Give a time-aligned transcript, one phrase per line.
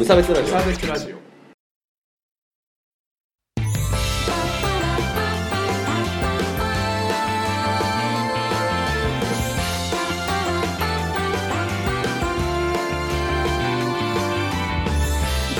[0.00, 0.46] 無差別ラジオ。
[0.46, 1.16] サーベスラジオ。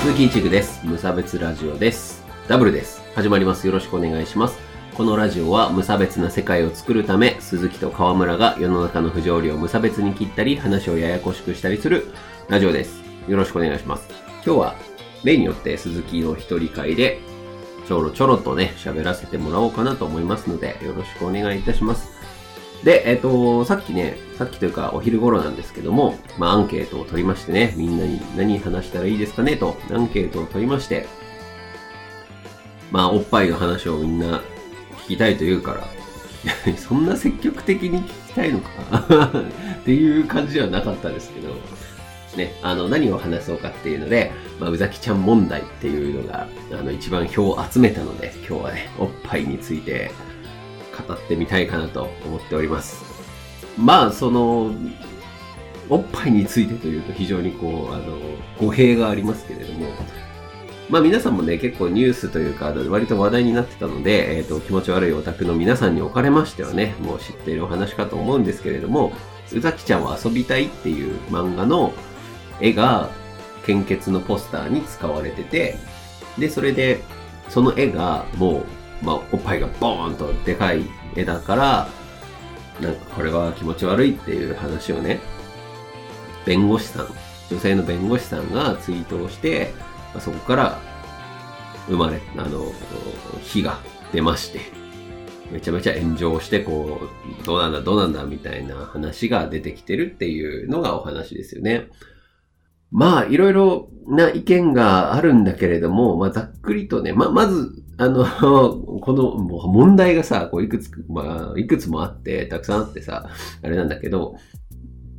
[0.01, 0.83] 鈴木一具です。
[0.87, 2.23] 無差別ラジオです。
[2.47, 3.03] ダブルです。
[3.13, 3.67] 始まります。
[3.67, 4.57] よろしくお願いします。
[4.95, 12.11] このラジオは無差別な世界を作るため鈴木と川村が世の中の不条理を無差別に切ったり話をややこしくしたりする
[12.49, 13.01] ラジオです。
[13.27, 14.75] よろしくお願いします今日は
[15.23, 17.19] 例によって鈴木の一人会で
[17.87, 22.21] ちょろちょろとね喋らせてもらおうかなと思いますのでよろしくお願いいたします。
[22.83, 31.05] で、えっ、と、さっきね、さっきというかお昼頃なんですけども、まあアンケートを取りましてね、みんなに何話したらいいですかねと、アンケートを取りまして、
[32.89, 34.41] まあおっぱいの話をみんな
[35.05, 35.87] 聞きたいと言うから、
[36.75, 39.31] そんな積極的に聞きたいのか
[39.81, 41.49] っていう感じではなかったですけど、
[42.37, 50.11] ね、あの、何を話そうかっていうので、まあ、うざきちゃん問題っていうのが、あの、一番票を集めたので、今日はね、おっぱいについて
[51.07, 53.03] 語ってみたいかなと思っております。
[53.77, 54.73] まあ、その、
[55.89, 58.17] おっぱいについてというと非常にこう、あの、
[58.57, 59.87] 語弊がありますけれども、
[60.89, 69.13] まあ皆さんもね、結構ニュースというか、割と話題になってたので、えっ、と、気持ち悪いオタクの皆さんにおかれましてはね、もう知っているお話かと思うんですけれども、
[69.53, 71.93] うざきちゃんは遊びたいっていう漫画の
[72.61, 73.09] 絵が
[73.65, 75.75] 献血のポスターに使われてて、
[76.37, 77.01] で、それで、
[77.49, 78.63] その絵がも
[79.01, 81.89] う、まあ、おっぱいがボーンとでかい絵だから、
[82.79, 85.19] なんかこれは気持ち悪いっていう話をね、
[86.45, 87.07] 弁護士さん、
[87.49, 89.73] 女性の弁護士さんがツイートをして、
[90.13, 90.79] まあそこから
[91.87, 92.71] 生まれ、あの、
[93.43, 93.79] 火が
[94.13, 94.59] 出まして、
[95.51, 101.87] めちゃめちゃ炎上して、こう、どうなんだ、どうなんだ、みたいな話が出てきてるっていうのがお話ですよね。
[102.91, 108.25] まあ、いろいろな意見があるんだけれども、まあ、ざっくりとね、ま、まず、あの、
[109.01, 113.29] この問題がさ、こういくつ、まあ、いくつもあって、たくさんあってさ、
[113.61, 114.35] あれなんだけど、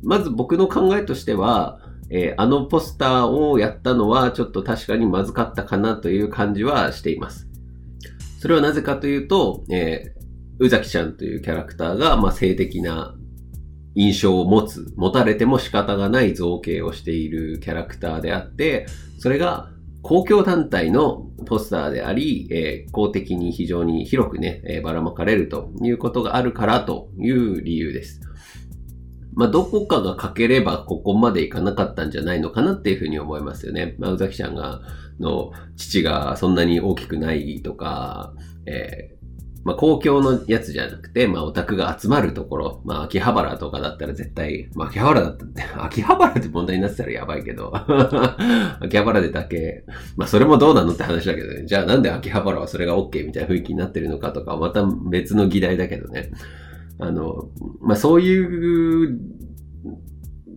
[0.03, 1.79] まず僕の考えとしては、
[2.09, 7.47] えーあのポスターをやったのはちょっと確かにまずかったかなという感じはしています。
[8.39, 10.23] それはなぜかというと、えー
[10.59, 13.15] 宇崎ちゃんというキャラクターが、まあ、性的な
[13.95, 18.87] 印象を持つ、持たれても仕方がない造形をしているキャラクターであって、
[19.19, 19.69] それが
[20.01, 28.21] 公共団体のポスターであり、えー公的に非常に広くね、えーばらまかれるということがあるからという理由です。
[29.35, 33.95] まあ、どこかが欠ければここまでいかなかったんじゃないのかなっていうふうに思いますよね。
[33.97, 34.81] まあ、宇崎ちゃんが、
[35.19, 38.33] の父がそんなに大きくないとか、
[38.65, 39.12] えー
[39.63, 47.73] まあ、公共のやつじゃなくて、まあ、オタクが集まるところ、まあ、秋葉原とかだったら絶対、まあ、秋葉原だったって、 秋葉原って問題になってたらやばいけど、
[48.81, 49.85] 秋葉原でだけ、
[50.17, 51.65] まあ、それもどうなのって話だけどね。
[51.65, 56.31] じゃあなんで秋葉原はそれが OK みたいな雰囲気になってるのかとか、また別の議題だけどね。
[56.99, 57.49] あの、
[57.81, 59.19] まあ、そういう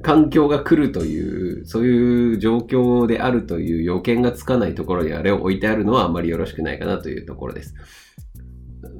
[0.02, 7.74] 環境が来るという、そういう状況であるという予見がつかないところにあれを置いてあるのはあまりよろしくないかなというところです。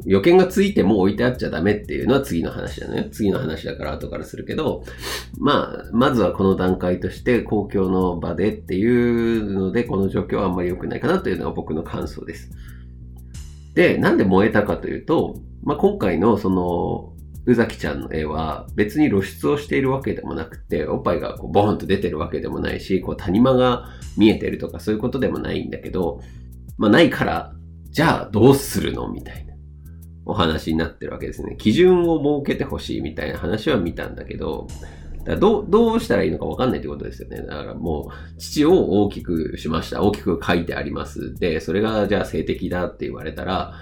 [0.05, 3.09] 予見がついても置いてあっちゃダメっていうのは次の話だね。
[3.13, 4.85] 次の話だから後からするけど、
[5.39, 12.51] まあ、まずはこの段階として公共の場でっていうので、この状況はあんまり良くないかなというのが僕の感想です。
[13.75, 17.13] で、なんで燃えたかというと、まあ、今回のその、
[17.47, 26.21] 宇崎ちゃんの絵は別に露出をしているわけでもなくて、おっぱいがこうボーンと出てるわけでもないし、こう谷間が見えてるとかそういうことでもないんだけど、
[26.77, 27.55] まあないから、
[27.91, 29.46] じゃあどうするのみたいな
[30.26, 31.56] お話になってるわけですね。
[31.56, 34.66] 基準を設けてほしいみたいな話は見たんだけど、
[35.25, 37.38] だどう、どうしたらいいのかわかんないってことですよね。
[37.42, 40.03] だからもう、父を大きくしました。
[40.03, 41.34] 大きく書いてあります。
[41.34, 43.75] で、それがじゃあ性的だって言われたら、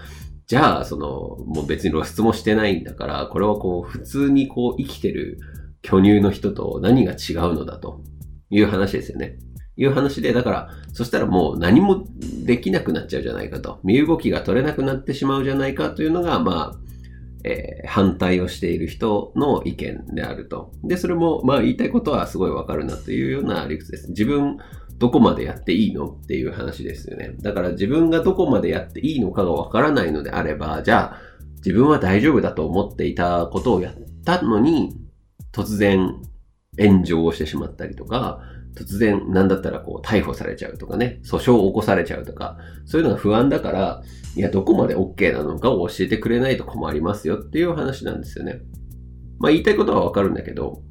[0.47, 5.38] じゃあ、その、もう別に露出もしてないんだから、これはこう、普通にこう、生きてる
[5.81, 8.02] 巨乳の人と何が違うのだと
[8.50, 9.38] いう話ですよね。
[9.76, 12.06] いう話で、だから、そしたらもう何も
[12.44, 13.81] できなくなっちゃうじゃないかと。
[13.82, 16.79] 身動きが取れなくなってしまうじゃないかというのが、まあ、
[17.44, 20.73] えー反対をしている人の意見であると。
[20.82, 24.09] で、それも、まあ言いたいことはすごいわかるなというような理屈です。
[24.09, 24.56] 自分、
[24.99, 27.35] どこまでやっていいのっていう話ですよね。
[27.43, 31.19] だから自分がどこまでやっていいのかがわからないのであれば、じゃあ、
[31.56, 33.94] 自分は大丈夫だと思っていたことをやっ
[34.25, 34.97] たのに、
[35.53, 36.21] 突然
[36.79, 38.41] 炎上をしてしまったりとか、
[38.75, 44.03] 突然、なんだったらこう、逮捕されちゃうとかね、訴訟を起こされちゃうとか、そういうのが不安だから、
[44.37, 48.61] いや、どこまで OK なのかを教えてくれないと困りますよっていう話なんですよね。
[49.38, 50.82] まあ言いたいことはわかるんだけど、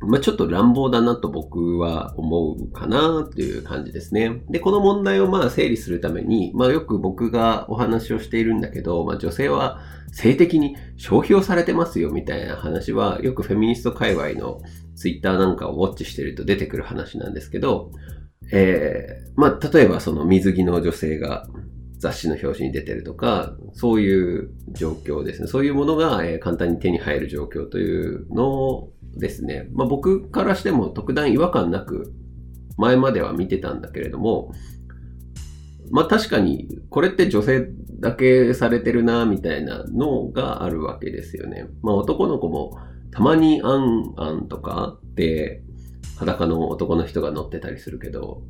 [0.00, 4.42] まあ、ちょっと乱暴だなと僕は思うかなっていう感じですね。
[4.50, 9.80] で、この問題をまあ整理するために、まあよく僕がお話をしているんだけど、まあ女性は
[10.12, 14.60] 性的に消費をされてますよみたいな話は、よくフェミニスト界隈の
[14.96, 17.90] ツイッターなんかをウォッチしてると出てくる話なんですけど、
[18.52, 21.46] えー、まあ例えばその水着の女性が
[22.04, 25.48] 雑誌の表紙に出てるとか、そういう状況ですね。
[25.48, 32.12] そういうものが、え簡単に手に入る状況というのをですね、まあ、僕からしても特段違和感なく
[32.76, 34.52] 前までは見てたんだけれども、
[35.90, 37.68] まあ確かにこれって女性
[38.00, 41.68] だけされてるなみたいなのがあるわけですよね。
[41.82, 42.78] まあ男の子も
[43.14, 45.62] たまにアンアンとかで
[46.18, 48.42] 裸の男の人が乗ってたりするけど、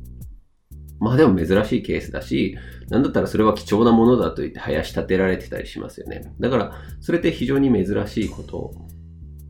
[0.99, 2.57] まあでも珍しいケースだし、
[2.89, 6.33] なんだったらそれは貴重なものだと言って林立てられてたりしますよね。
[6.39, 8.73] だから、それって非常に珍しいこと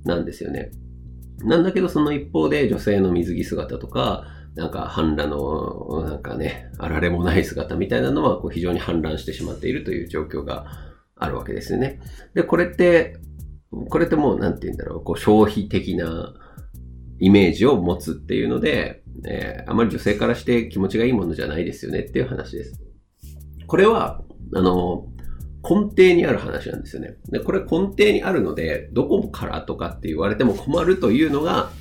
[0.03, 0.71] なんですよね。
[1.39, 4.25] なんだけどその一方で女性の水着姿とか、
[4.55, 10.65] なんか反乱の、なんかね、あられもない姿みたいなのはこう非常に反乱してしまっているという状況が
[11.15, 12.01] あるわけですよね。
[12.33, 13.17] で、これって、
[13.89, 16.33] これってもうなんて言うんだろう、こう消費的な
[17.19, 22.81] イメージを持つっていうので、えー、あまり女性からして気持ちがいいものじゃないですよねっていう話です。
[23.67, 24.21] これは、
[24.53, 25.07] あの、
[25.67, 27.17] 根底にある話なんですよね。
[27.29, 31.71] で、これ根底にあるので、どこからとかって言われても困るというのが、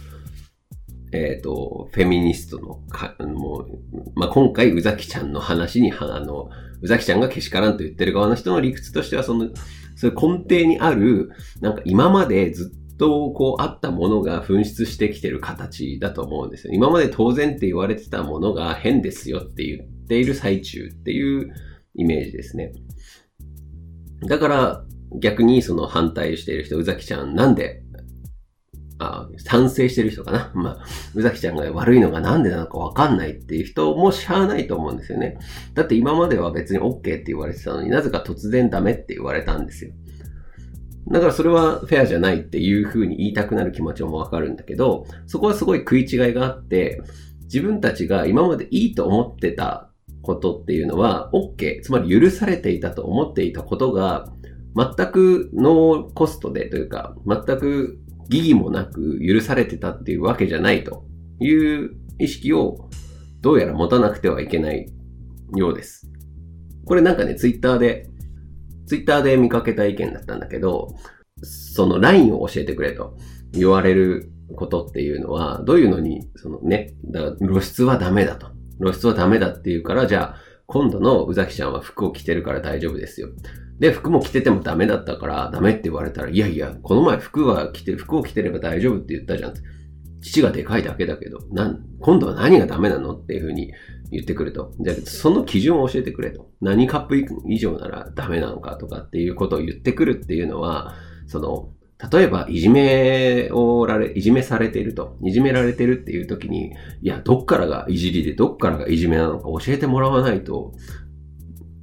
[1.12, 6.48] えっ、ー、と、フェミニストのか、もう、まあ、今回、宇崎ちゃんの話に、あの、
[6.80, 9.50] 宇崎ちゃんがけしからんと言ってる側の人の理屈としては、その、
[10.04, 11.30] そういう根底にある、
[11.60, 16.74] なんか今までずっとこうあったものが噴出してきてる形だと思うんですよ。
[16.74, 21.52] 今まで当然って言われてたものが変ですよって言っている最中っていう
[21.94, 22.72] イメージですね。
[24.26, 24.84] だから
[25.20, 27.83] 逆にその反対している人、宇崎ちゃんなんで
[29.04, 30.52] あ賛成してる人かな。
[30.54, 30.78] まあ、
[31.14, 35.38] 宇崎ちゃんが悪いのがなんでなのかわかんないっていう人もしゃあないと思うんですよね。
[35.74, 39.92] だって今までは別に OK って言われてたのになぜか突然ダメって言われたんですよ。
[41.08, 47.02] だからそれはフェアじゃないっていう風に言いたくなる気持ちもわかるんだけど、そこはすごい食い違いがあって、
[47.42, 49.90] 自分たちが今までいいと思ってた
[50.22, 54.32] ことっていうのは OK、つまり許されていたと思っていたことが、
[54.76, 57.98] 全くノーコストでというか、全く
[58.28, 61.04] 疑義もなく許されてたっていうわけじゃないと
[61.40, 62.88] いう意識を
[63.40, 64.92] どうやら持たなくてはいけない
[65.54, 66.10] ようです。
[66.86, 68.10] これなんかね、ツイッターで
[68.86, 70.94] ツイッターで見かけた意見だったんだけど、
[71.42, 73.16] そのラインを教えてくれと
[73.52, 78.48] 言われることっていうのは、どういうのに、そのね、だ露出はダメだと。
[78.80, 80.36] 露出はダメだっていうから、じゃあ、
[80.66, 83.28] 今度の宇崎ちゃんは服を着てるから大丈夫ですよ。
[83.78, 89.54] で、服も着ててもダメだったからダメって言われたら、いやいや、この前服は着て、服を着てれば大丈夫って言ったじゃん。
[90.20, 93.72] 父がでかいだけだけど、な、今度は何がダメなのっていうふうに
[94.10, 94.72] 言ってくると。
[94.80, 96.50] じゃあ、その基準を教えてくれと。
[96.60, 97.16] 何カップ
[97.46, 100.94] 以上ならダメなのかとかっていうことを言ってくるっていうのは、
[101.26, 101.70] その、
[102.10, 106.72] 例えば、いじめをられ、いじめされていると、いじめられてるっていう時に、
[107.02, 110.72] いや、どっからがいじりで、どっからがいじめなのか教えてもらわないと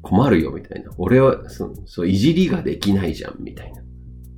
[0.02, 0.92] 困るよ、みたいな。
[0.98, 3.82] 俺は、そそう、いじりができないじゃん、みたいな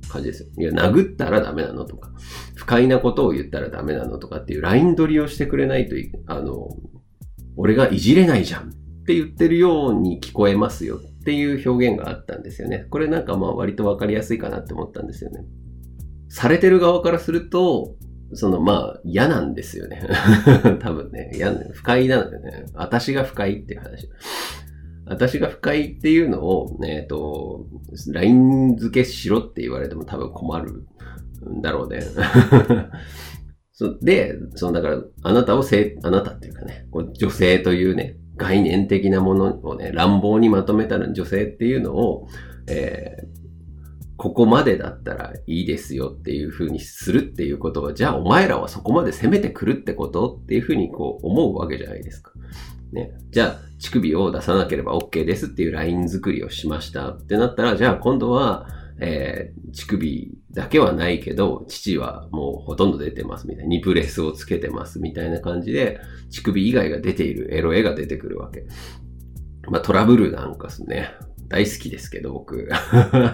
[0.08, 0.48] 感じですよ。
[0.58, 2.10] いや、殴ったらダメなのとか、
[2.54, 6.68] 不快なことを言ったらダメなのとかっていうライン取りをしてくれないとい、あの、
[7.56, 12.86] 俺がいじれないじゃんって言ってるように聞こえますよっていう表現があったんですよね。
[12.90, 15.44] これなんかまあ割とわかりやすいかなって思ったんですよね。
[16.28, 17.94] されてる側からすると、
[18.32, 20.02] そのまあ嫌なんですよね。
[20.80, 21.30] 多分ね。
[21.34, 22.66] 嫌不快なんだよね。
[22.74, 24.08] 私が不快っていう話。
[25.06, 27.66] 私が不快っていうのを、えっ、ー、と、
[28.08, 30.86] ライン付けしろって言われても多分困る
[31.50, 32.00] んだろうね。
[33.72, 42.28] そで、そのだから、あなたをせ、あなたっていうかね、女性というね、概念的なものをね、乱暴にまとめたら女性っていうのを、
[42.66, 43.26] えー、
[44.16, 52.32] ここまでだったらいいですよっていう風にするっていうことは、じゃあお前らはそこまで攻めてくるってことっていう風にこう思うわけじゃないですか。
[52.94, 53.12] ね。
[53.30, 58.66] じゃあ、乳首を出さなければ OK ですっていうライン作りをしましたってなったら、じゃあ今度は、
[59.00, 63.68] えー、乳首だけはないけど、父はもうほとんど出てますみたいな。
[63.68, 68.66] ニプレスをつけてますみたいな感じで、乳首以外が出ているエロ絵が出てくるわけ。
[69.68, 71.10] まあトラブルなんかですね。
[71.48, 72.68] 大好きですけど、僕。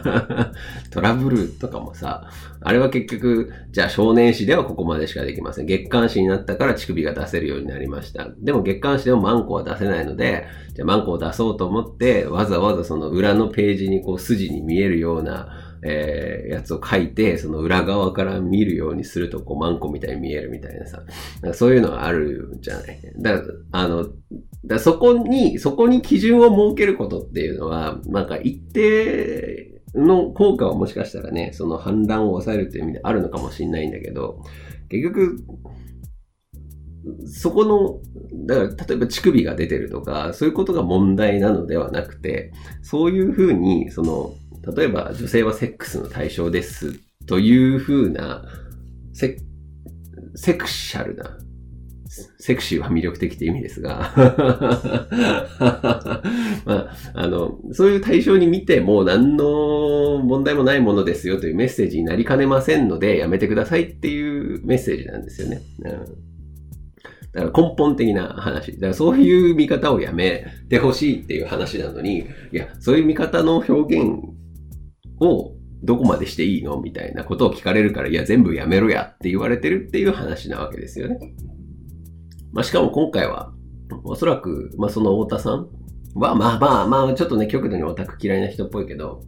[0.90, 2.28] トラブルとかもさ、
[2.60, 5.66] あれは結局、じゃあ少年誌ではここまでしかできません。
[5.66, 8.28] 月刊誌になったから乳首が出せるようになりました。
[8.38, 21.02] でも月刊誌でもマンコは出せないので、じゃあマンコを出そうと思って、わざわざその裏のページにこう筋に見えるような、えー、やつを書いて、その裏側から見るようにすると、こう、マンコみたいに見えるみたいなさ、
[21.52, 23.00] そういうのがあるじゃない。
[23.18, 24.06] だから、あの、
[24.64, 34.44] だそこに、そこに基準を設けることっていうのは、なんか一定の効果はもしかしたらね、その反乱を抑えるという意味であるのかもしれないんだけど、
[34.88, 35.44] 結局、
[37.26, 38.00] そこの、
[38.46, 42.52] だから例えば乳首が出てるとか、そういうことが問題なのではなくて、
[42.82, 44.34] そういうふうに、その、
[44.76, 48.44] 例えば女性はセックスの対象ですというふうな、
[49.14, 49.38] セ
[50.34, 51.38] セクシャルな、
[52.38, 54.12] セクシーは魅力的って意味ですが
[56.66, 65.62] まあ、あの、そういう対象に見ても何の問題もないものですよというメッセージになりかねませんのでやめてくださいっていうメッセージなんですよね。
[65.84, 66.29] うん
[67.32, 68.72] だから根本的な話。
[68.74, 74.20] だからそういう見方をやめてほしいっていう話なのに、いや、そういう見方の表現
[75.20, 81.18] をどこまでしていいのみたいなことを聞かれるから、いや、全部やめろやって言われてるっていう話なわけですよね。
[82.52, 83.52] まあ、しかも今回は、
[84.04, 85.68] おそらく、まあ、その太田さん
[86.14, 89.22] は、まあまあまあ、ちょっとね、極度にオタク嫌いな人っぽいけど、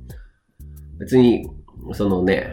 [0.99, 1.49] 別に、
[1.95, 2.53] そのね、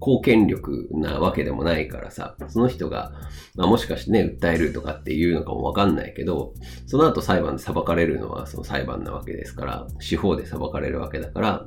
[0.00, 3.12] 貢献力なわけでもないからさ、その人が、
[3.56, 6.54] まあ、もしかしてね、訴えるとかっていうのかもわかんないけど、
[6.86, 11.66] その後裁判で裁かれるのはその裁判なわけですから、司法で裁かれるわけだから、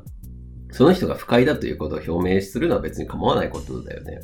[0.72, 4.22] その人が不快だということを表明するのは別に構わないことだよね。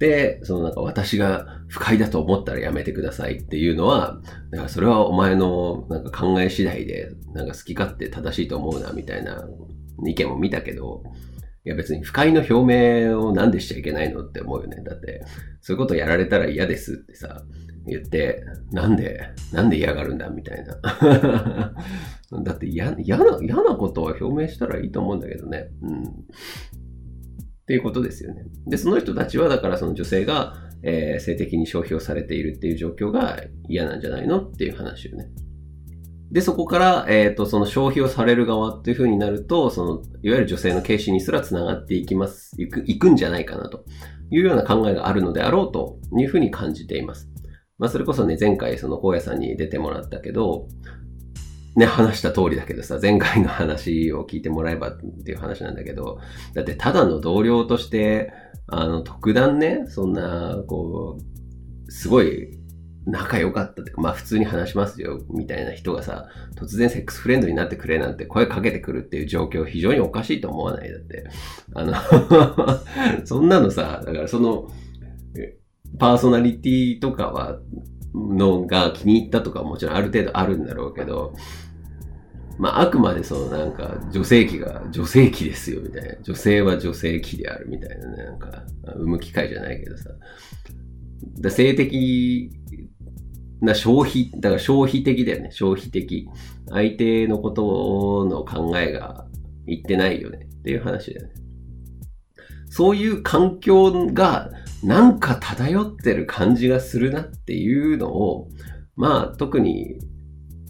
[0.00, 4.20] で、そのなんか私が不快だと思ったらやめてくださいっていうのは、
[4.50, 9.46] だからそれはお前のなんか考え次第で、なんか好き勝手正しいと思うなみたいな
[10.04, 11.04] 意見も見たけど、
[11.64, 14.82] いや別に不快の表明をなんでしちゃいけないのって思うよね。
[14.82, 15.22] だって、
[15.60, 17.44] そういうことやられたら嫌ですってさ、
[17.86, 21.74] 言って、なんで、なんで嫌がるんだみたいな。
[22.42, 25.68] だって嫌な、嫌なことは表明したらいいと思うんだけどね。
[25.82, 26.02] うん。
[26.02, 28.44] っていうことですよね。
[28.66, 35.28] で、その人たちは、だからその女性が、えー、性的に消費をされているっていう状況が嫌なんじゃないのっていう話よね。
[36.32, 43.84] で、そこから、えっ、ー、と、その消費をされる側っていう風になると、その、いわゆる女性の軽視にすら繋がっていきます、いく、いくんじゃないかなと
[44.30, 47.28] いうような考えがあるのであろうという風に感じています。
[47.76, 50.68] まあ、それこそね、前回その、荒野さんに出てもらったけど、
[51.76, 56.18] ね、話した通りだけどさ、前回の話を聞いてもらえばっていう話なんだけど、
[56.54, 58.32] だってただの同僚として、
[58.68, 62.61] あの、特段ね、そんな、こう、すごい
[63.06, 71.24] 仲良かったってか、まあ普通に話しますよ、みたいな人がさ、突然セックスフレンドになってくれなんて声かけてくるっていう状況非常におかしいと思わないだって。
[71.74, 71.94] あの
[73.26, 74.68] そんなのさ、だからその、
[75.98, 77.58] パーソナリティとかは、
[78.14, 81.34] のが気に入ったとかもちろんある程度あるんだろうけど、
[82.58, 86.14] まあ、あくまでそのなんか、女性器が女性器ですよ、みたいな。
[86.22, 90.10] 女性は女性器であるみたいなね、なんか、産む機会じゃないけどさ。
[91.40, 92.50] だ性的
[93.62, 95.50] な消費、だから消費的だよね。
[95.52, 96.28] 消費的。
[96.68, 99.26] 相手のことの考えが
[99.66, 100.48] 言ってないよね。
[100.60, 101.32] っていう話だよね。
[102.68, 104.50] そういう環境が
[104.82, 108.48] なんか漂ってる感じがするなっていうのを、
[108.96, 109.98] まあ特に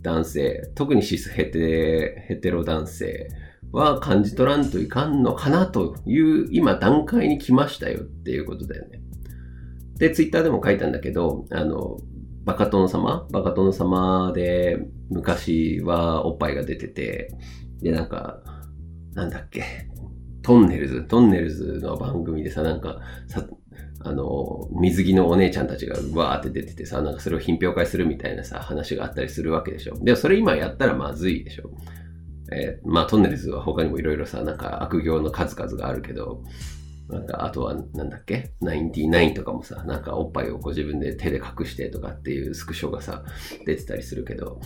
[0.02, 3.28] 男性、特にシスヘテ、ヘテロ男性
[3.70, 9.00] は感じ取らんといかんのかなという今段階に来ましたよっていうことだよね。
[9.96, 11.98] で、ツイッターでも書いたんだけど、あの、
[12.44, 13.26] バカ殿様？
[13.30, 14.78] バカ殿様で
[15.10, 17.34] 昔はおっぱいが出てて、
[17.80, 18.40] で、なんか、
[19.14, 19.62] なんだっけ、
[20.42, 23.46] トンネルズ、トンネルズの番組でさ、なんか、さ、
[24.04, 29.96] あの、水着のお姉ちゃんたちがわーって出ててさ、なんかそれを品評会するみたいなさ、話があったりするわけでしょ。
[30.02, 31.70] でもそれ今やったらまずいでしょ。
[32.52, 36.42] えー、まあトンネルズは他にもいろいろさ、なんか悪行の数々があるけど、
[37.12, 38.54] なんか、あとは、なんだっけ？
[38.60, 43.24] ナインティナインとかもさ、なんかおっぱいをこう自分で手で隠してとかっていうスクショがさ、
[43.66, 44.60] 出てたりするけど、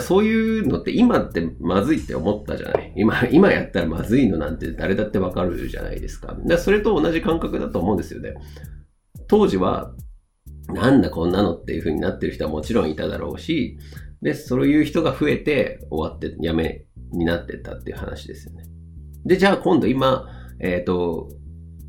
[0.00, 2.92] そういうのって今ってまずいって思ったじゃない？
[2.96, 6.36] 今、今やったらまずいのなんて誰だってわかるじゃないですか。
[6.46, 8.34] だそれと同じ感覚だと思うんですよね。
[9.28, 9.94] 当時は、
[10.68, 13.78] なんだこんなのっていう風になってる人はもちろんいただろうし、
[14.22, 18.64] で、そういう人が増えて終わってやめになってったっていう話ですよね。
[19.24, 20.28] で、じゃあ今度今、
[20.60, 21.28] えっ、ー、と、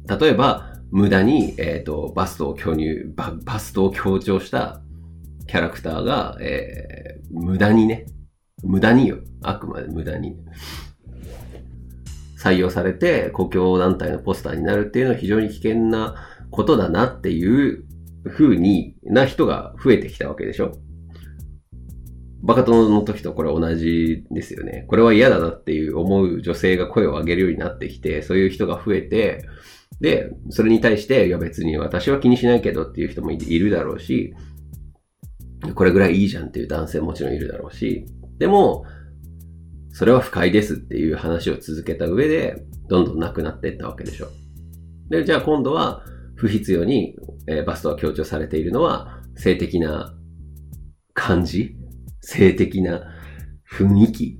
[0.08, 4.82] 例えば、無駄に、えっ、ー、と、バストを強入バ、バストを強調した
[5.48, 8.06] キャラクターが、えー、無駄にね、
[8.64, 9.18] 無駄によ。
[9.42, 10.38] あくまで無駄に。
[12.38, 16.16] 採用されて、公共団体のポスターになるっていうのは非常に危険な
[16.52, 17.86] ことだなっていう
[18.30, 20.78] 風にな人が増えてきたわけでしょ。
[22.44, 24.86] バカ殿の時とこれ同じですよね。
[24.90, 29.48] これは嫌だなっていう思う女性が声を上げるようになってきて、そういう人が増えて、
[30.02, 34.34] で、それに対して、いや別に私は気にしないけどっていう人もいるだろうし、
[35.74, 38.06] これぐらいいいじゃんっていう男性もちろんいるだろうし、
[38.40, 38.84] でも、
[39.92, 44.28] それは不快ですっていう話を続けた上で、どんどんなくなっていったわけでしょ。
[45.10, 46.04] で、じゃあ今度は、
[46.36, 47.16] 不必要に、
[47.48, 50.14] えー、バストは強調されているのは、性的な
[51.14, 51.78] 感じ
[52.24, 53.02] 性的な
[53.70, 54.40] 雰囲気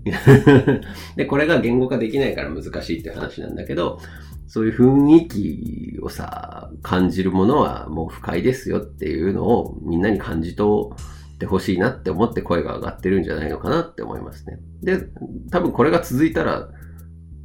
[1.18, 4.00] で、これが言語化できないから難しいって話なんだけど、
[4.48, 4.74] そういう
[5.08, 10.90] 雰囲気をさ、感じるものはもう不快ですよっていうのをみんなに感じ取
[11.36, 14.60] ってほしいなって思って声が上がってるんじゃないのかなって思いますね。
[14.82, 15.08] で、
[15.52, 16.70] 多分これが続いたら、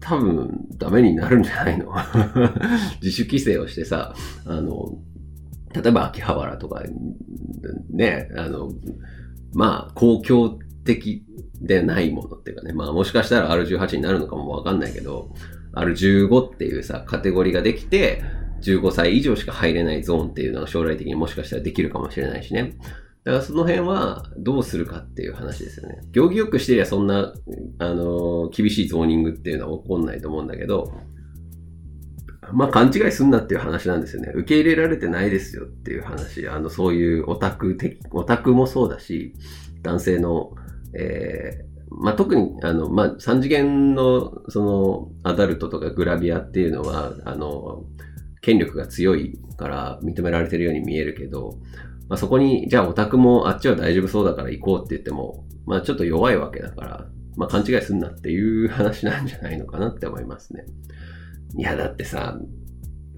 [0.01, 1.93] 多分ダメになるんじゃないの？
[3.03, 4.15] 自主規制をしてさ、
[4.45, 4.99] あの、
[5.75, 6.83] 例えば秋葉原とか、
[7.91, 8.71] ね、あの、
[9.53, 11.25] まあ、公共的
[11.61, 15.31] でないものっていうかね、まあもしかしたら R18 になるのかもわかんないけど、
[15.75, 18.23] R15 っていうさ、カテゴリーができて、
[18.63, 22.77] 15歳以上しか入れないゾーンっていうのが将来的にもしかしたらできるかもしれないしね。
[23.25, 26.01] だからその辺はどうするかっていう話ですよね。
[26.13, 27.35] 行儀よくしてりゃそんな、
[27.79, 30.93] あのー、厳しいゾーニングっていうのは起こんないと思うんだけど、
[32.53, 34.33] まあ勘違いすんなっていう話なんですよね。
[34.35, 36.49] 受け入れられてないですよっていう話。
[36.49, 39.35] あの、そういうオタク的、オタクもそうだし、
[39.83, 40.53] 男性の、
[40.95, 47.85] えまあ、特に、あの、まあ、三次元の、その、アダルトとかグラビアっていうのは、あの、
[48.41, 51.59] 権力が強いから認められてるように見えるけど、
[52.09, 60.65] まあ、そこに、じゃあオタクもあっちは大丈夫そうだから行こうって言っても、まあ、ちょっと弱いわけだから、まあ、勘違いすんなっていう話なんじゃないのかなって思いますね。
[61.57, 62.39] いや、だってさ、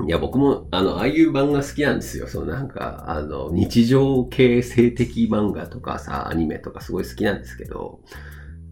[0.07, 2.27] いや、僕も、あの、ああいう漫画好きなんですよ。
[2.27, 8.01] そのなんか、あの、日常系性的漫画とかさ、アニメとかすごい好きなんですけど、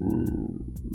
[0.00, 0.28] うん、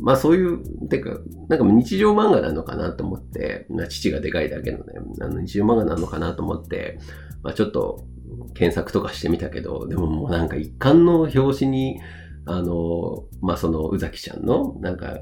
[0.02, 7.00] まあそういう、てか、なんか日常漫画なのかなと思って、まあ、父がでかいだけのね、あの日常漫画なのかなと思って、
[7.44, 8.06] まあちょっと
[8.54, 12.00] 検索とかしてみたけど、でももうなんか一貫の表紙に、
[12.46, 15.20] あの、まあその宇崎ちゃんの、なんか、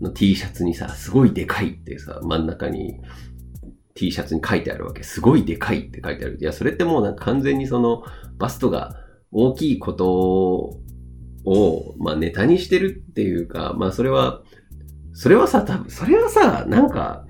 [0.00, 3.00] の T シャツにさ、すごいでかいってさ、真ん中に
[3.94, 5.02] T シャツに書いてあるわけ。
[5.02, 6.38] すごいでかいって書いてある。
[6.40, 8.02] いや、それってもうなんか完全にその
[8.38, 8.94] バストが
[9.32, 10.80] 大きいこと
[11.44, 14.42] を、まあ、ネタにしてるっていうか、まあ、それは、
[15.12, 17.26] それはさ、多分、それはさ、なんか、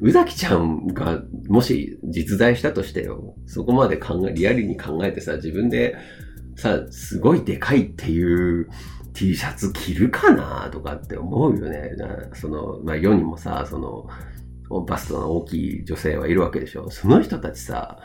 [0.00, 5.96] 宇崎ちゃんが、もし実在したとしてよ、そこまで考え、リアルに考えてさ、自分で、
[6.56, 8.68] さ、すごいでかいっていう
[9.14, 11.92] T シャツ着るかなとかって思うよね。
[12.34, 14.06] その、まあ、世にもさ、その、
[14.86, 16.90] バストの大きい女性はいるわけでしょ。
[16.90, 17.98] その人たちさ、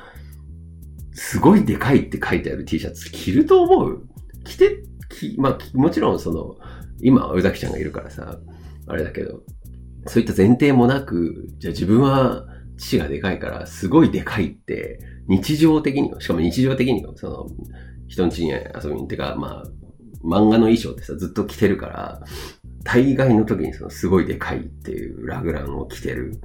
[1.13, 4.07] すごいでかいって書いてある T シャツ着ると思う
[4.45, 6.57] 着てき、まあ、もちろんその、
[7.01, 8.39] 今宇崎ちゃんがいるからさ、
[8.87, 9.41] あれだけど、
[10.05, 12.45] そういった前提もなく、じゃあ自分は
[12.77, 17.47] 父がでかいから、すごいでかいって、日常的にしかも日常的にその、
[18.07, 19.78] 人ん家に遊びに行ってか、まあ、
[20.23, 22.21] 漫画の衣装ってさ、ずっと着てるから、
[22.83, 26.39] 大概の時にその、すごいでかいっていうラグランを着てる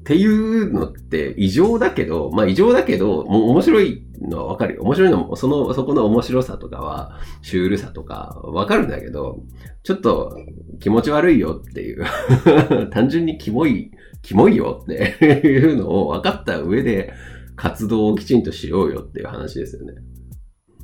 [0.00, 4.82] っていうのって異常だけど、まあ異常だけど、もう面白いのはわかるよ。
[4.82, 9.40] 面白いのも、その、そこの面白さとかは、シュールさとかわかるんだけど、
[9.82, 10.36] ちょっと
[10.78, 12.04] 気持ち悪いよっていう
[12.90, 13.90] 単純にキモい、
[14.22, 17.12] キモいよって いうのを分かった上で
[17.56, 19.94] 活動をきちんとしようよっていう話ですよね。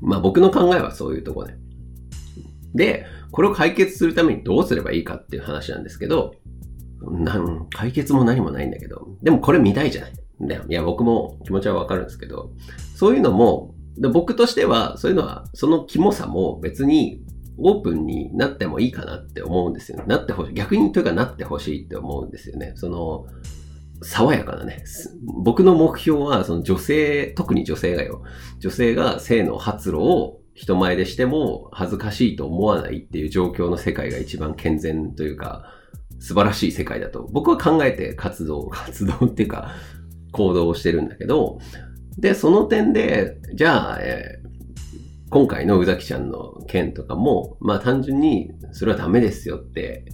[0.00, 1.61] まあ僕の考えはそういうとこね。
[2.74, 6.34] で、これを解決するためにどうすればいいかっていう話なんですけど、
[7.02, 10.12] なん解決も何もないんだけど、でもこれ見たいじゃない。
[10.68, 12.52] いや、僕も気持ちはわかるんですけど、
[12.96, 17.22] そういうのも、で僕としては、そういうのは、そのキモさも別に
[17.58, 20.02] オープンになってもいいかなって思うんですよ。
[20.06, 20.54] なってほしい。
[20.54, 22.72] 逆にというかなってほしいって思うんですよね。
[22.76, 23.26] その、
[24.02, 24.82] 爽やかなね。
[25.44, 28.22] 僕の目標は、その女性、特に女性がよ。
[28.58, 35.64] 女性が性の発露を人前でしても恥ずかしいと思わないっていう状況の世界が一番健全というか、
[36.18, 39.72] 素晴らしい世界だと僕は考えて活動、 活動っていうか
[40.30, 41.58] 行動をしてるんだけど、
[42.18, 50.04] で、その点で、じゃあ、えー、今回の宇崎ちゃんの件とかも、まあ単純にそれはダメですよって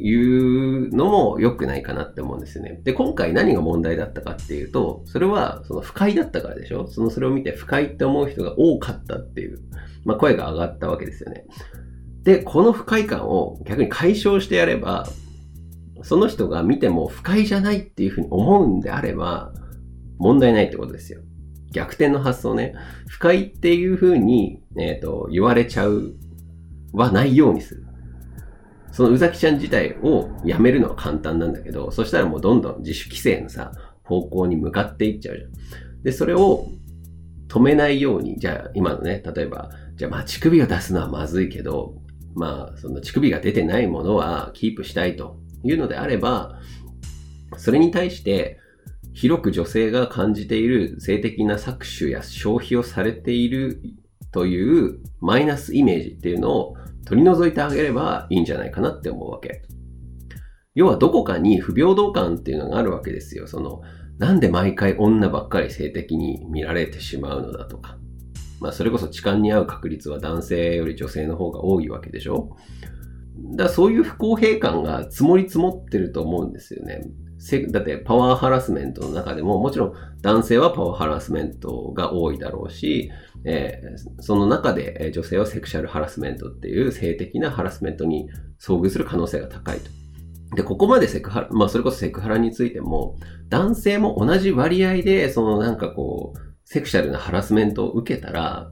[0.00, 2.80] いうのも良くないかなって思うんですよね。
[2.84, 6.86] で、今回何が問題だったかっていうと、それはその不快だったからでしょ？
[6.86, 9.58] そのそれを見て不快って思う人が多かったっていう、
[10.04, 11.44] まあ声が上がったわけですよね。
[12.22, 15.08] で、この不快感を逆に解消してやれば、
[16.02, 19.52] その人が見ても不快じゃないっていうふうに思うんであれば、
[20.18, 21.20] 問題ないってことですよ。
[21.72, 22.74] 逆転の発想ね。
[23.08, 26.14] 不快っていうふうに、えっ、ー、と、言われちゃう
[26.92, 27.87] はないようにする。
[28.98, 33.70] そのうざきちゃん自体をやめるのは簡単なんだけど、そしたらもうどんどん自主規制のさ、
[34.02, 36.02] 方向に向かっていっちゃうじゃん。
[36.02, 36.66] で、それを
[37.46, 41.94] 止めないように、じゃあ今のね、例えば、じゃあまあ乳首を出すのはまずいけど、
[42.34, 46.58] まあその乳首が出てないものはキープしたいというのであれば、
[47.56, 48.58] それに対して
[49.14, 53.80] 広く女性が感じている性的な搾取や消費をされている
[54.32, 56.76] というマイナスイメージっていうのを
[57.08, 59.62] 取り除いてあげればいいんじゃないかなって思うわけ。
[60.74, 63.46] 要はどこかに不平等感っていうのがあるわけですよ。
[63.46, 63.80] その、
[64.18, 67.96] なんで毎回女ばっかり性的に見られてしまうのだとか。
[68.60, 72.56] まあそれこそ痴漢に遭う確率は男性より女性の方が多いわけでしょ
[73.52, 77.02] だからそういう不公平感が積もり積もってると思うんですよね。
[77.70, 83.10] だってパワーハラスメントの中でももちろん男性はパワーハラスメントが多いだろうし、
[83.44, 88.28] えー、その中で女性はセクシャルハラスメントっていう性的なハラスメントに
[88.60, 89.90] 遭遇する可能性が高いと。
[90.56, 93.16] で、ここまでセクハラ、まあそれこそセクハラについても
[93.48, 98.70] 男性も同じ割合でそのなんかこうセクシャルなハラスメントを受けたら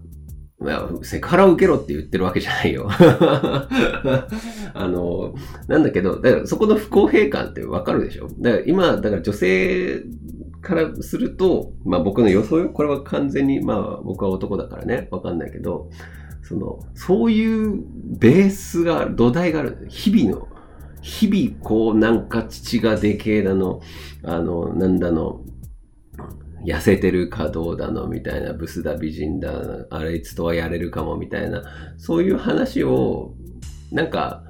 [1.03, 2.89] セクハラを受けろって言ってるわけじゃないよ。
[4.75, 5.35] あの、
[5.69, 8.29] なんだけど、だからそこの不公平感ってわかるでしょ？
[8.41, 10.03] だから今、だから女性
[10.61, 12.71] からすると、まあ僕の予想よ。
[12.71, 15.91] これは完全に、まあ僕は男だからね、わかんないけど、
[16.43, 17.83] その、そういう
[18.19, 19.87] ベースが、土台がある。
[19.89, 20.49] 日々の、
[21.03, 23.81] 日々こうなんか父がでけえだの、
[24.25, 25.41] あの、なんだの、
[26.67, 31.63] 痩せてるかどうだのみたいな、ブスだ美人だ、あれいつとはやれるかもみたいな、
[31.97, 33.35] そういう話を、
[33.93, 34.43] なんか、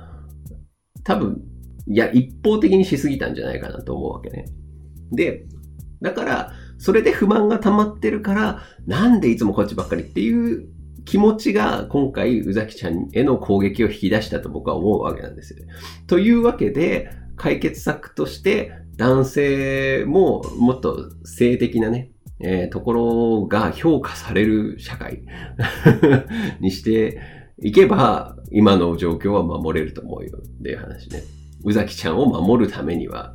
[1.04, 1.42] 多分、
[1.86, 4.46] いや、一方的にしすぎたんじゃないかなと思うわけね。
[5.12, 5.44] で、
[6.00, 10.68] だから、それで不満が溜まってるから、なんでいつもこっちばっかりっていう
[11.04, 15.64] 気持ちが今回、宇崎ちゃんへの攻撃を引き出したと僕は思うわけなんですよ。
[16.06, 25.22] というわけで、解決策として、男性ももっと性的なね、えー、ところが評価される社会
[26.60, 27.20] にして
[27.62, 31.22] いけば、今の状況は守れると思うよっていう話ね。
[31.64, 33.34] 宇崎ちゃんを守るためには、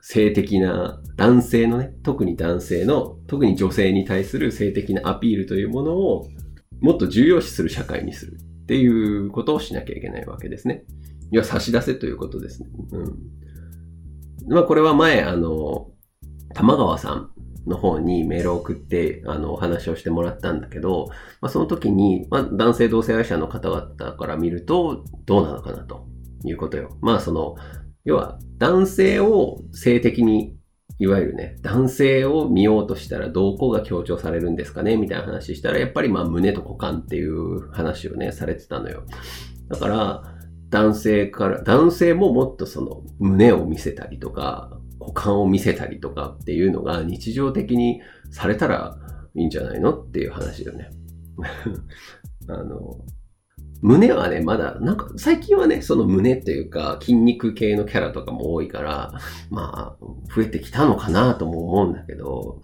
[0.00, 6.26] 性的な男性のね、特に男性の、特に女性に対する性的なアピールというものを
[6.80, 10.84] もっと重要視する社会にするっていうことをしなきゃいけないわけですね。
[11.32, 12.68] いや、差し出せということですね。
[12.92, 14.54] うん。
[14.54, 15.90] まあ、これは前、あの、
[16.54, 17.30] 玉川さん
[17.66, 21.06] の方にメールを送って、あの、お話をしてもらったんだけど、
[21.40, 26.06] まあ、その時に、まあ、男性同性愛者の方々から見ると、どうなのかなと
[26.44, 26.96] いうことよ。
[27.00, 27.54] まあ、その、
[28.04, 30.56] 要は、男性を性的に、
[30.98, 39.04] いわゆるね、男性を見ようとしたらどこが強調されるんですかねみたいな話したら、やっぱりまあ胸と股間っていう話をね、されてたのよ。
[39.68, 40.39] だから、
[40.70, 48.96] 男性から、男性ももっとその胸を見せたりとか、股間を見せたりとかっていうのが日常的にされたら
[49.34, 50.90] いいんじゃないのっていう話だよね。
[52.48, 52.98] あの、
[53.82, 59.14] 胸はね、まだ、なんか、最近はね、その胸っていうか、筋肉系のキャラとかも多いから、
[59.50, 60.04] まあ、
[60.34, 62.60] 増えてきたのかなとも思うんだけど、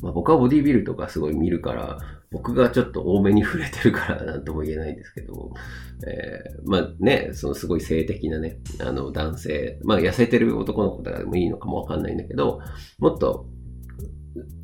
[0.00, 1.98] まあ僕はボディビルとかすごい見るから、
[2.32, 5.52] 僕がちょっと多めに触れてるからなんとも言えないんですけど、
[6.06, 12.60] えー、まあね、そのすごい性的なね、あの男性、まあ痩せてる男の子とかでもいいのかもわかんないんだけど、
[12.98, 13.46] もっと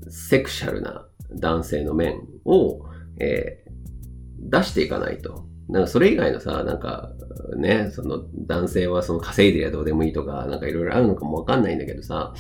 [0.09, 2.85] セクシャルな男性の面を、
[3.19, 5.47] えー、出していかないと。
[5.69, 7.11] なんかそれ以外のさ、なんか
[7.57, 12.33] ね、その男性はその稼いでりゃどうでもいいとか、なんかいろいろあるのかもわかんないんだけどさ、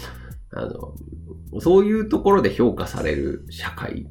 [0.53, 0.95] あの、
[1.61, 4.07] そういうところで評価される社会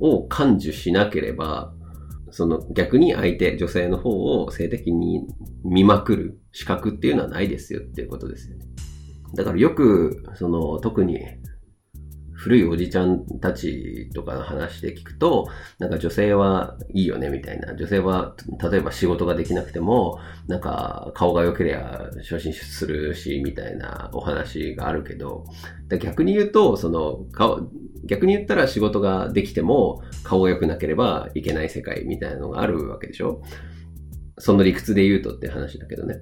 [0.00, 1.72] を感受しなければ、
[2.30, 5.26] その逆に相手、女性の方を性的に
[5.64, 8.64] 見まくる資格っていうのはないですよっていうことですよね。
[9.34, 11.18] だからよく、その特に
[12.40, 15.48] 古いおじちゃんたちとかの話で聞くと、
[15.78, 17.74] なんか女性はいいよねみたいな。
[17.74, 18.34] 女性は、
[18.70, 25.44] 例えば仕事ができなくても、なんか顔が良ければ昇進するし、みたいなお話があるけど、
[26.00, 27.68] 逆に言うと、その顔、
[28.06, 33.42] 逆に言ったら仕事ができても顔が良くなければいけない世界みたいなのがあるわけでしょ
[34.38, 36.16] その理屈で言うとって話だけどね。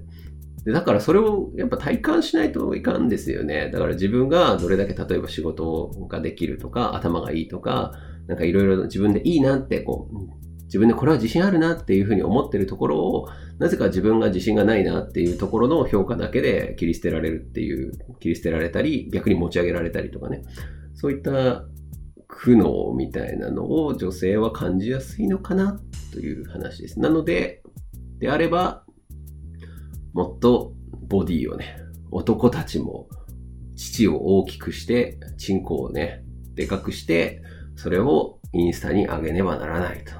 [0.65, 3.69] でだからそれをやっぱ体感しないといかんですよね。
[3.71, 7.93] だから自分がどれだけ例えば仕事ができるとか、頭がいいとか、
[8.27, 20.43] なんかいろいろ自分でいいなってこう、自分でこれは自信あるなっていうふうに思ってるところを、なぜか自分が自信がないなっていうところの評価だけで切り捨てられるっていう、切り捨てられたり、逆に持ち上げられたりとかね。
[20.93, 21.65] そういった
[22.27, 25.79] 苦悩みたいなのを女性は感じやすいのかな
[26.13, 26.99] という話です。
[26.99, 27.63] なので、
[28.19, 28.85] であれば、
[30.13, 30.73] もっと
[31.07, 31.77] ボディをね、
[32.11, 33.07] 男たちも
[33.75, 36.23] 父を大きくして、チンコをね、
[36.55, 37.41] でかくして、
[37.75, 40.13] それをインスタに上げねばならないと。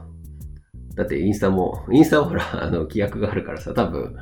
[0.95, 4.15] だってインスタも、インスタはほら、 あの、規約があるからさ、多分、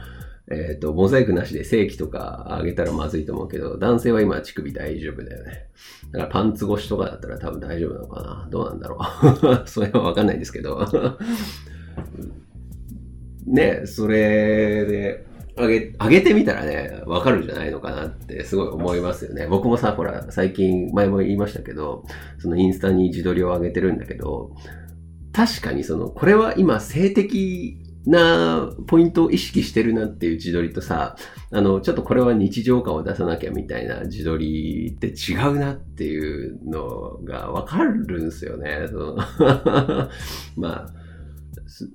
[0.49, 5.69] えっ、ー、と、モザイクなしで正規とか上げたらまずいと思うけど、男性は今乳首大丈夫だよね。
[6.11, 8.97] だからパンツ越しとかだったら多分大丈夫なのかなどうなんだろ
[9.65, 10.87] う それはわかんないんですけど
[13.45, 15.26] ね、それで、
[15.57, 19.47] 上げ、上げてみたらね、わかるんじゃないのかなってすごい思いますよね。
[19.47, 22.03] 僕もさ、ほら、最近、前も言いましたけど、
[22.39, 24.51] そのインスタに自撮りを上げてるんだけど、
[25.33, 31.17] 確かにその、これは今性的なポイントを意識してるなっていう自撮りとさ、
[31.51, 38.87] あの、ちょっとこれは日常感を出さなきゃみたいな自撮りって違うなっていうのがわかるんですよね。
[38.89, 39.15] その
[40.55, 40.93] まあ、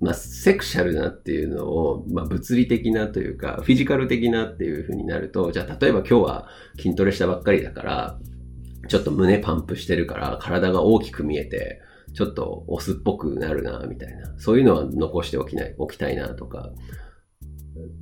[0.01, 8.19] まあ、セクシャルなっていうのを、まあ、物理的なというか、フィジカル的なっていう風になると、じゃあ例えば今日は筋トレしたばっかりだから、
[8.89, 11.81] ちょっと胸パンプしてるから体が大きく見えて、
[12.15, 14.35] ちょっとオスっぽくなるな、みたいな。
[14.39, 16.71] そういうのは残しておきない、置きたいなとか。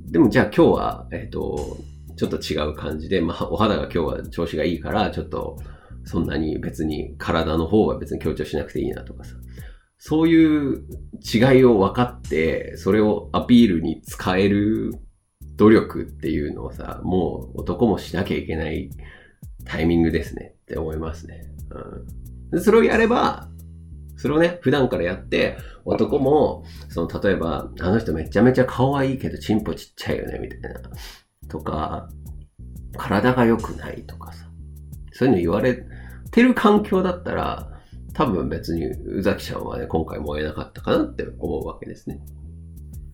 [0.09, 1.77] でもじゃあ今日は、えっ、ー、と、
[2.17, 5.57] ちょっと違う感じで、まあ、お肌が今日は調子がいいから、ちょっと、
[6.03, 9.35] そんなに別に体の方は別に強調しなくていいなとかさ。
[10.03, 10.83] そういう
[11.23, 14.95] 違いを分かって、それをアピールに使える
[15.57, 18.89] 努力っていうのをさ、もう男もしなきゃいけない
[19.63, 21.43] タイミングですねって思いますね。
[22.51, 23.47] うん、それをやれば、
[24.17, 30.81] それをね、普段からやって、男も、その、例えば、あの人めちゃめちゃ可愛いけど、チンポちっちゃいよね、みたいな。
[31.47, 32.09] とか、
[32.97, 34.47] 体が良くないとかさ。
[35.11, 35.85] そういうの言われ
[36.31, 37.71] てる環境だったら、
[38.13, 42.19] 多分別に宇崎ちゃんはね、今回燃えなかったかなって思うわけですね。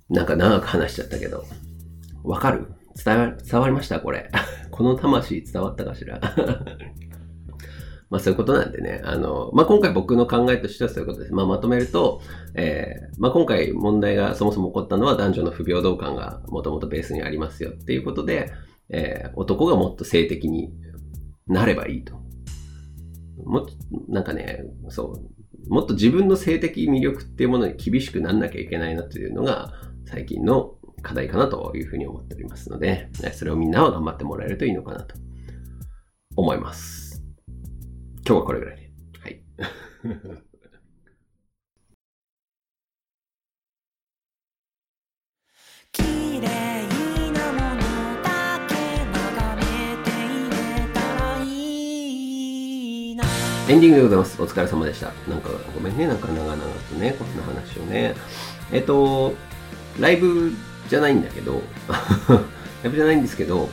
[0.09, 1.43] なんか長く話しちゃったけど、
[2.23, 2.67] わかる？
[3.03, 3.99] 伝わ、伝わりました？
[3.99, 4.29] これ。
[4.71, 6.19] この魂伝わったかしら？
[8.09, 11.33] まあそういうことなんでね、あの、まあ今回僕の考えとしてはそういうことです。
[11.33, 12.21] まあまとめると、
[12.55, 18.51] えー、まあ今回問題がそもそも起こったのは男女の不平等感がもともとベースにありますよっていうことで、
[18.89, 20.71] えー、男がもっと性的に
[21.47, 22.15] なればいいと。
[23.47, 23.73] もっと、
[24.09, 25.13] なんかね、そ
[25.69, 29.73] う、もっと自分の性的魅力っていうものに厳しくなんなきゃいけないなというのが
[30.05, 35.15] 最近の課題かなというふうに思っておりますので、それをみんなは頑張ってもらえるといいのかなと
[36.35, 37.23] 思います。
[38.25, 38.91] 今日はこれぐらいで。
[39.21, 39.41] はい。
[53.69, 54.41] エンディングでございます。
[54.41, 55.07] お疲れ様でした。
[55.29, 56.07] なんか、ごめんね。
[56.07, 58.15] なんか長々とね、こんな話をね。
[58.71, 59.33] えっと、
[59.99, 60.53] ライブ
[60.87, 61.61] じゃないんだけど、
[62.81, 63.67] ライブじゃないんですけど、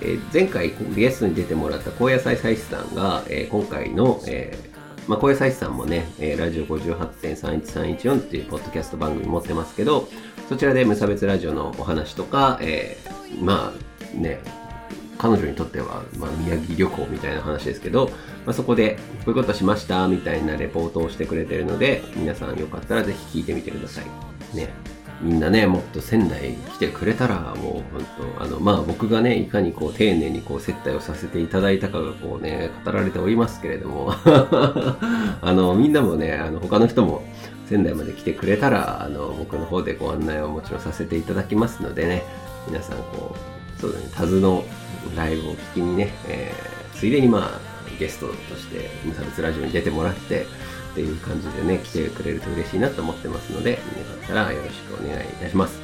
[0.00, 10.06] えー、前回ゲストに出てもらった高野菜菜師さんが、えー、今回の、えーまあ、高野菜師さんもね、え、ラジオ58.31314っていうポッドキャスト番組持ってますけど、
[10.48, 12.96] そちらで無差別ラジオのお話とか、え、
[13.40, 14.40] まあね、
[15.18, 18.10] 彼女にとっては、まあ、宮城旅行みたいな話ですけど、
[18.46, 24.56] まあ、そこでこういうことしましたみたいなレポートをしてくれてるので、皆さんよかったらぜひ聞いてみてください。
[24.56, 24.68] ね。
[25.20, 37.24] みんなね、もっと仙台来てくれたら、もう本当、あの、まあ僕がね、いかにこう丁寧にこう接待をさせていただいたかがこうね、語られておりますけれども、 あの、みんなもね、あの、他の人も
[37.66, 42.22] 仙台まで来てくれたら、あの、僕の方でご案内をもちろんさせていただきますのでね、
[42.68, 44.64] 皆さんこう、そうだね、タズの
[45.16, 47.60] ライブを聞きにね、えー、ついでにまあ、
[47.98, 50.46] ゲストとして無差別ラジオに出てもらって、
[50.92, 53.82] っていう感じでね、来てくれると嬉しいなと思ってますので、よか
[54.24, 55.80] ったらよろしくお願いいたします。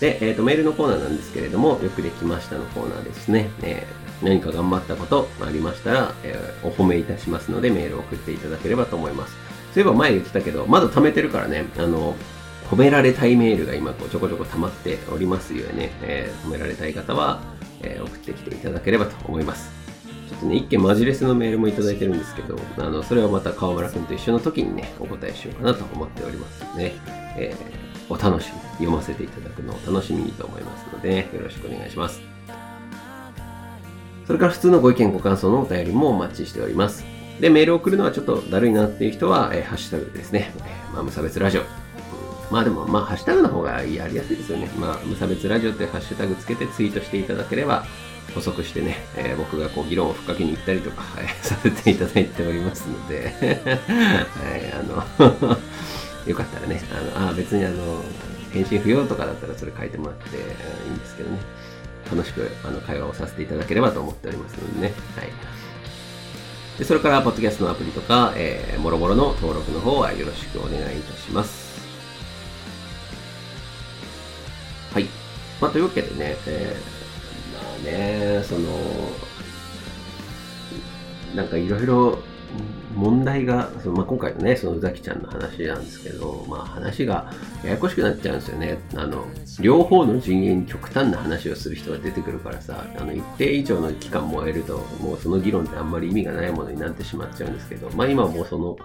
[0.00, 3.50] で、えっ、ー、と、メールのコーナーなんですけれども、よくできましたのコーナーですね。
[3.62, 9.36] えー、何か頑張ったことありましたら、えー、お褒めいたしますので、メールを送っていただければと思います。
[9.74, 12.16] そういえば前言ってたけど、まだ貯めてるからね、あの、
[12.70, 15.90] 褒められたいメールが今こうちょこちょこ溜まっておりますよね。
[16.02, 17.42] えー、褒められたい方は、
[17.82, 19.72] えー、送ってきていただければと思います。
[20.28, 26.94] ちょっとね、一件マジレスのメールもいただいてるんですけど、あの、それはまた川村くんと一緒の時にね、お答えしようかなと思っておりますので、
[27.36, 32.20] えー、お楽しみ、読ませていただくのを楽しみにと思いますので、よろしくお願いします。
[34.28, 37.04] それから普通のご意見ご感想のお便りもお待ちしております。
[37.40, 40.52] で、メールを送るのはちょっとだるいなっていう人は、えー、ハッシュタグですね。
[40.58, 41.79] えー、まあ、無差別ラジオ。
[42.50, 44.68] まあでも、まあ、ハッシュタグの方がやりやすいですよね。
[44.78, 47.84] まあ、無差別ラジオってハッシュタグつけてツイートしていただければ、
[48.34, 53.34] 補足してね、えー、僕がこう議論をふっかけに行ったりとか、はい、させていただいておりますので、
[53.66, 55.56] はい、あの
[56.26, 58.02] よかったらね、あのあ別にあの
[58.52, 60.42] 返信不要とかだったらそれ書いてもらっていい
[60.90, 61.38] んですけどね。
[62.10, 64.94] 楽しくあの会話をさせていただければと思っておりますのでね。
[65.16, 65.28] はい。
[66.78, 71.59] でそれから、ポッドキャストのアプリとか、えー、もろもろの登録の方はよろしくお願いいたします。
[75.60, 78.68] まあ、というわけでね、えー、まあね、その、
[81.34, 82.18] なんかいろいろ
[82.94, 87.30] 問題が、そのまあ、今回のね、その宇崎ちゃんの話なんですけど、まあ話が
[87.62, 88.78] ややこしくなっちゃうんですよね。
[88.96, 89.24] あの、
[89.60, 98.76] 両方の陣営に極端な話をする人が出てくるからさ、あの、一定以上の期間燃えると、もうその議論ってあんまり意味がないものになってしまっちゃうんですけど、まあ今もうその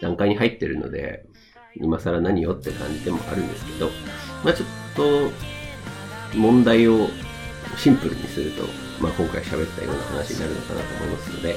[0.00, 1.24] 段階に入ってるので、
[1.76, 3.90] 今更何よって感じでもあるんですけど、
[4.44, 5.52] まあちょっと、
[6.34, 7.08] 問題を
[7.76, 8.64] シンプルにすると、
[9.00, 11.56] まあ今回喋ったような話になるのかなと思いますので、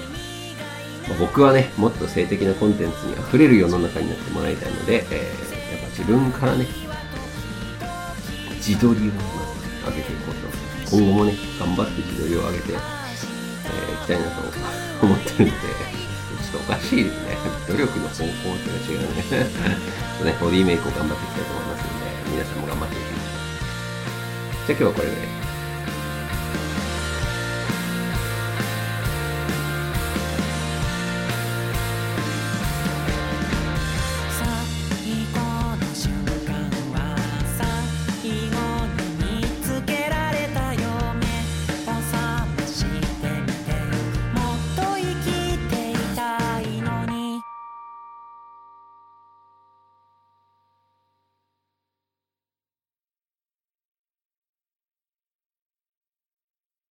[1.08, 6.66] まあ、僕はね、もっと性的なコンテンツに溢れる世の中になってもらいたいので、えー、やっぱ自分からね、
[8.58, 10.56] 自撮りをまず上げていこうと。
[10.98, 14.42] 今後もね、頑張って自撮りを上げて、えー、いきたいなと
[15.06, 17.38] 思ってるので、ちょっとおかしいですね。
[17.68, 19.24] 努力の方法っていうのは違うね。
[20.26, 23.15] ね、ボディメイクを頑張っていきたいと思いますので、皆さんも頑張っていき。
[24.66, 25.45] じゃあ今日はこれで、